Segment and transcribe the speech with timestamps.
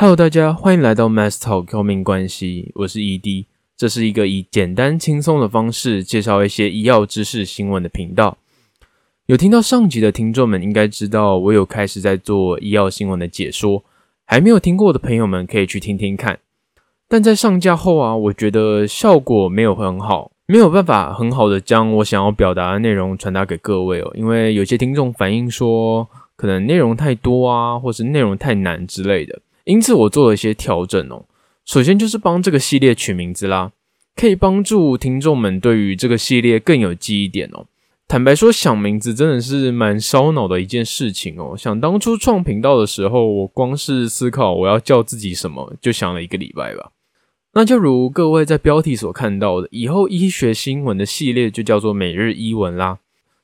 [0.00, 8.38] Hello，大家欢迎来到 Mass Talk 高明关系，我是 ED，这是一个以简单轻松的方式介绍一些医药知识新闻的频道。
[9.26, 13.82] 有听到上集的听众们应该知道，我有开始在做医药新闻的解说，
[14.24, 16.38] 还没有听过的朋友们可以去听听看。
[17.08, 29.40] 但在上架后啊，我觉得效果没有很好，没有办法很好的将我想要表达的内容传达给各位哦，因为有些听众反映说，可能内容太多啊，或是内容太难之类的。
[29.68, 31.26] 因此，我做了一些调整哦。
[31.66, 33.72] 首先就是帮这个系列取名字啦，
[34.16, 37.66] 可以帮助听众们对于这个系列更有记忆点哦。
[38.06, 41.54] 坦白说，想名字真的是蛮烧脑的一件事情哦。
[41.54, 46.92] 想当初创频道的时候，我光是思考我要叫自己什么，就想了一个礼拜吧。
[47.52, 53.00] 那就如各位在标题所看到的，以后医学新闻的系列就叫做每日医文啦。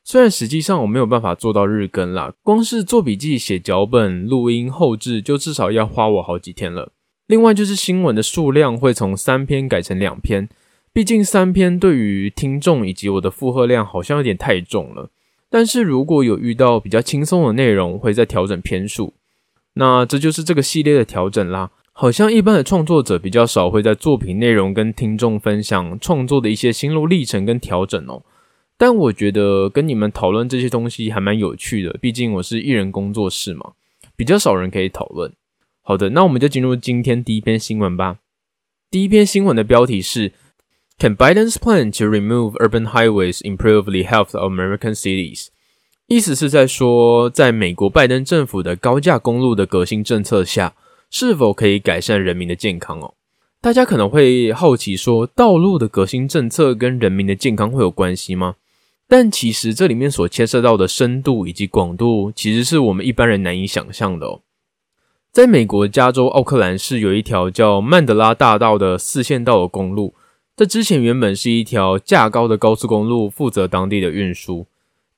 [0.07, 6.91] 虽然实际上我没有办法做到日更啦，光是做笔记、写脚本、录音、后置，就至少要花我好几天了。
[7.25, 10.47] 另外就是新闻的数量会从三篇改成两篇，
[10.93, 15.09] 毕竟三篇对于听众以及我的负荷量好像有点太重了。
[15.49, 19.15] 但是如果有遇到比较轻松的内容，会再调整篇数。
[19.73, 21.71] 那这就是这个系列的调整啦。
[21.93, 28.21] 好像一般的创作者比较少会在作品内容跟听众分享创作的一些心路历程跟调整哦。
[28.77, 33.71] 但我觉得跟你们讨论这些东西还蛮有趣的，毕竟我是艺人工作室嘛，
[34.15, 35.31] 比较少人可以讨论。
[35.81, 38.17] 好的，那我们就进入今天第一篇新闻吧。
[38.91, 40.33] 第一篇新闻的标题是
[40.97, 45.47] ：Can Biden's plan to remove urban highways improve the health of American cities？
[46.07, 50.75] 意思是在说，在美国拜登政府的高架公路的革新政策下，
[51.09, 53.13] 是否可以改善人民的健康哦？
[53.61, 58.55] 大家可能会好奇说，道路的革新政策跟人民的健康会有关系吗？
[59.07, 64.41] 但其实这里面所牵涉到的深度以及广度，其实是我们一般人难以想象的哦。
[65.31, 70.15] 在美国加州奥克兰市有一条叫曼德拉大道的四线道的公路，
[70.55, 74.65] 这之前原本是一条架高的高速公路，负责当地的运输。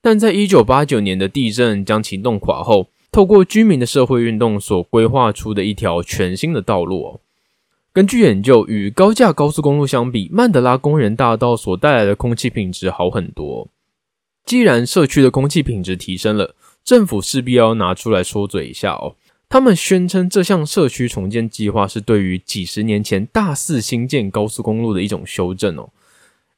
[0.02, 7.20] 但在一九八九年的地震将其弄垮后，透过居民的社会运动所规划出的一条全新的道路哦。
[7.94, 13.70] 根据研究，与高架高速公路相比，曼德拉公园大道所带来的空气品质好很多。
[14.48, 19.18] 既然社区的空气品质提升了，政府势必要拿出来说嘴一下哦。
[19.50, 25.90] 他们宣称这项社区重建计划是对于几十年前大肆新建高速公路的一种修正哦。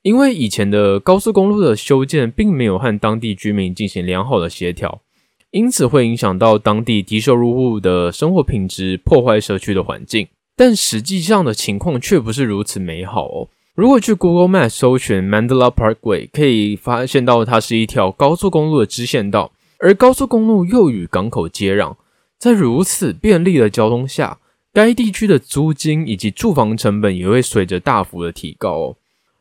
[0.04, 5.02] 因为以前的高速公路的修建并没有和当地居民进行良好的协调，
[5.50, 10.28] 因此会影响到当地低收入户的生活品质，破坏社区的环境。
[10.56, 13.50] 但实际上的情况却不是如此美好哦。
[13.80, 21.96] 如果去 Google Map 搜寻 Mandela Parkway，可以发现到它是一条高速公路的支线道，而高速公路又与港口接壤。
[22.38, 24.40] 在如此便利的交通下，
[24.74, 28.96] 该地区的租金以及住房成本也会随着大幅的提高哦。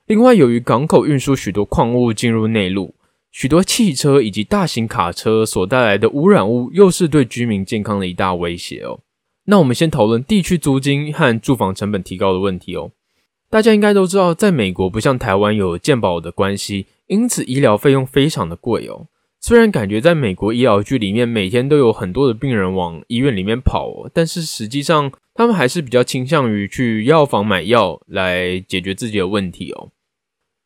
[0.07, 2.95] 另外，由于港口运输许多矿物进入内陆，
[3.33, 9.01] 许多汽车以及大型卡车所带来的污染物，又是对居民健康的一大威胁哦。
[9.47, 12.93] 那我们先讨论地区租金和住房成本提高的问题哦。
[13.51, 19.07] 大家应该都知道，在美国不像台湾有健保的关系，因此医疗费用非常的贵哦。
[19.41, 29.93] 虽然感觉在美国医疗剧里面每天都有很多的病人往医院里面跑，但是实际上他们还是比较倾向于去药房买药来解决自己的问题哦。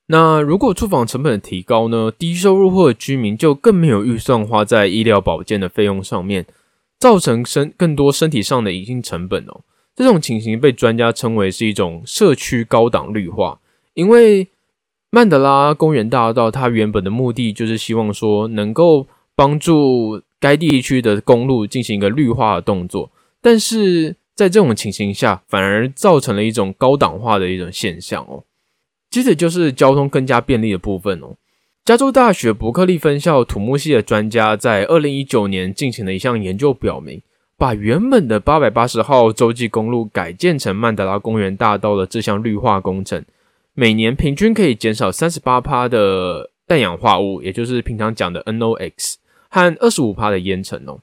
[0.09, 2.11] 那如果住房成本的提高呢？
[2.11, 6.47] 低收入户的居民就更没有预算花在医疗保健的费用上面，
[6.99, 9.61] 造成身更多身体上的隐性成本哦。
[9.95, 13.61] 这种情形被专家称为是一种社区高档绿化，
[13.95, 14.49] 因为
[15.11, 28.45] 曼德拉公园大道它原本的目的就是希望说能够帮助该地区的公路进行一个绿化的动作，但是在这种情形下，反而造成了一种高档化的一种现象哦。
[29.11, 31.37] 接着就是交通更加便利的部分哦。
[31.85, 37.21] 加州大学伯克利分校土木系的专家在二零一九年进行了一项研究，表明。
[37.63, 43.25] 把原本的八百八十号洲际公路改建成曼德拉公园大道的这项绿化工程，
[43.75, 49.15] 每年平均可以减少三十八帕的氮氧化物，也就是平常讲的 NOx，
[49.49, 50.99] 和二十五帕的烟尘哦。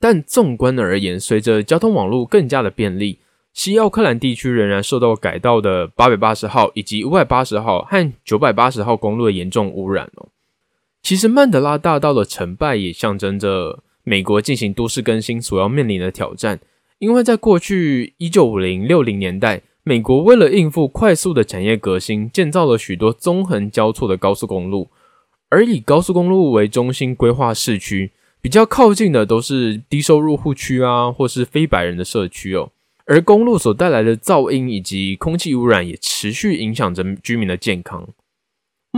[0.00, 3.18] 但纵观而言，随着交通网络更加的便利，
[3.52, 10.28] 西奥克兰地区仍然受到改道的八百八十号以及五百八十号和九百八十号公路的严重污染哦。
[11.02, 13.80] 其实曼德拉大道的成败也象征着。
[14.08, 16.58] 美国进行都市更新所要面临的挑战，
[16.98, 24.88] 因为在过去一九五零六零年代，美国为了应付快速的产业革新，建造了许多纵横交错的高速公路，
[25.50, 32.70] 而以高速公路为中心规划市区，比较靠近的都是低收入户区啊，或是非白人的社区哦。
[33.04, 38.08] 而公路所带来的噪音以及空气污染也持续影响着居民的健康。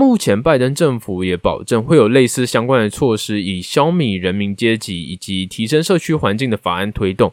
[0.01, 7.31] 目前，拜登政府也保证会有类似相关的措施，以消弭人民阶级以及提升社区环境的法案推动。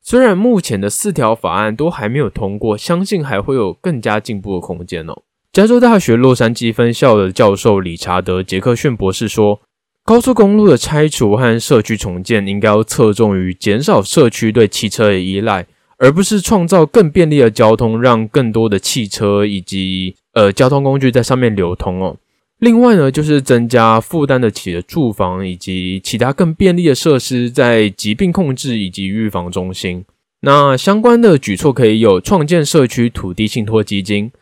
[0.00, 5.22] 虽然目前的四条法案都还没有通过，相信还会有更加进步的空间哦。
[5.52, 9.60] 加州大学洛杉矶分校的教授理查德·杰克逊博士说
[10.02, 15.66] ：“高速公路的拆除和社区重建应该要侧重于减少社区对汽车的依赖，
[16.00, 22.16] 而不是创造更便利的交通，让更多的汽车以及呃交通工具在上面流通哦。
[22.58, 30.04] 另外呢，就是增加负担得起的住房以及其他更便利的设施，在疾病控制以及预防中心。
[30.40, 34.32] 那相关的举措可以有创建社区土地信托基金。”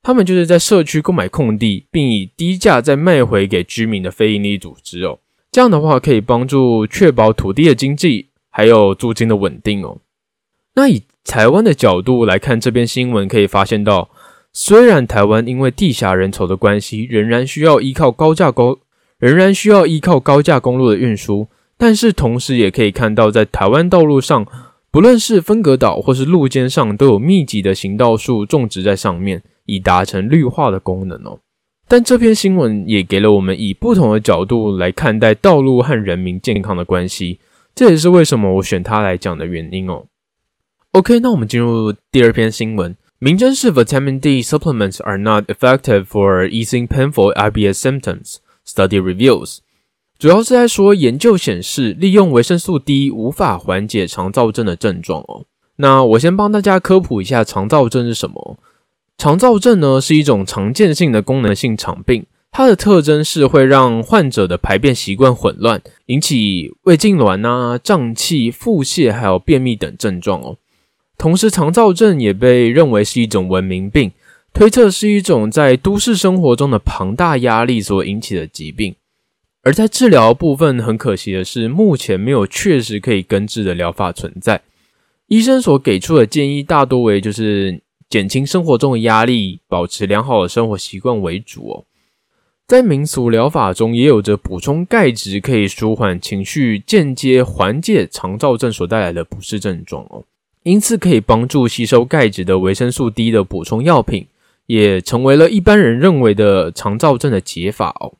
[0.00, 5.18] 他们就是在社区购买空地，并以低价再卖回给居民的非营利组织哦。
[5.50, 9.98] 这样的话可以帮助确保土地的经济还有租金的稳定哦。
[10.78, 14.10] 那以台湾的角度来看这篇新闻，可以发现到，
[14.52, 18.78] 虽然台湾因为地狭人稠的关系，仍然需要依靠高价高，
[19.18, 24.46] 仍然需要依靠高架公路的运输，但是同时也可以看到，在台湾道路上，
[24.92, 29.42] 不论是分隔岛或是路肩上，都有密集的行道树种植在上面。
[29.66, 31.40] 以达成绿化的功能哦，
[31.88, 37.40] 但这篇新闻也给了我们以不同的角度来看待道路和人民健康的关系，
[37.74, 40.06] 这也是为什么我选它来讲的原因哦。
[40.92, 48.36] OK，那我们进入第二篇新闻，名称是 Vitamin D supplements are not effective for easing painful IBS symptoms.
[48.66, 49.58] Study reveals，
[50.18, 55.44] 主要是在说研究显示利用维生素 D 无法缓解肠燥症的症状哦。
[55.76, 58.58] 那我先帮大家科普一下肠燥症是什么。
[59.18, 70.56] 肠燥症呢是一种常见性的功能性肠病，它的特征是会让患者的排便习惯混乱，引起胃痉挛啊、胀气、腹泻还有便秘等症状哦。
[71.18, 74.12] 同时，肠燥症也被认为是一种文明病，
[74.54, 78.94] 推测是一种在都市生活中的庞大压力所引起的疾病。
[79.64, 84.62] 而在治疗部分，很可惜的是，目前没有确实可以根治的疗法存在。
[85.26, 87.82] 医生所给出的建议大多为就是。
[88.10, 91.84] 减轻生活中的压力，保持良好的生活习惯为主哦。
[92.66, 100.24] 在民俗疗法中，也有着补充钙质可以舒缓情绪、间接缓解肠燥症所带来的不适症状哦。
[100.68, 104.26] 因此，可以帮助吸收钙质的维生素 D 的补充药品，
[104.66, 108.12] 也成为了一般人认为的肠燥症的解法哦。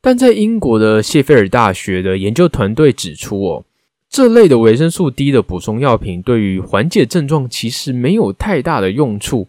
[0.00, 3.64] 但在英国的谢菲尔大学的研究团队指出哦。
[4.08, 9.48] 这类的维生素 D 的补充药品对于缓解症状其实没有太大的用处。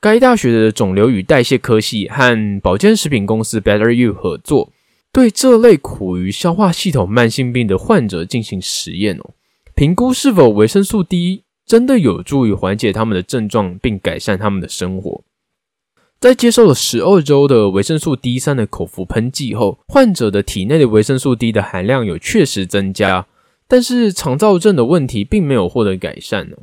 [0.00, 4.72] 该大学的肿瘤与代谢科系和保健食品公司 Better You 合作，
[5.12, 9.30] 对这类苦于消化系统慢性病的患者进行实验哦，
[9.74, 15.22] 评估是否维生素 D 真的有助于缓解他们的症状并改善他们的生活。
[16.18, 23.28] 在接受了十二周的维生素 D 三的口服喷剂后，患者的体内的维生素 D 的含量有确实增加。
[23.68, 26.56] 但是肠燥症的问题并没有获得改善呢。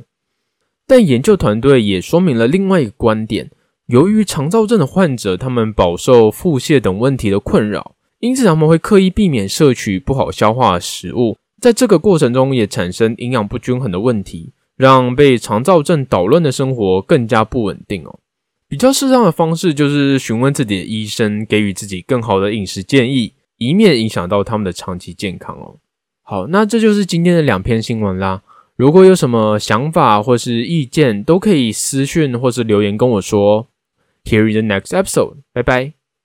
[0.86, 3.50] 但研究团队也说明了另外一个观点：
[3.86, 18.18] 由于肠燥症的患者他们饱受腹泻等问题的困扰，因此他们会刻意避免摄取不好消化的食物，在这个过程中也产生营养不均衡的问题，让被肠燥症捣乱的生活更加不稳定哦。
[18.66, 25.76] 比较适当的方式就是询问自己的医生，给予自己更好的饮食建议，以免影响到他们的长期健康哦。
[26.22, 28.42] 好，那这就是今天的两篇新闻啦。
[28.76, 33.66] 如果有什么想法或是意见，都可以私讯或是留言跟我说。
[34.24, 35.97] Here is the next episode，拜拜。